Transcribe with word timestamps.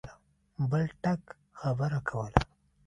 بل 0.69 0.83
ټک 1.03 1.21
خبره 1.59 1.99
کوله. 2.09 2.39